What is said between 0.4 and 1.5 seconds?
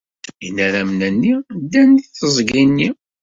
Inaramen-nni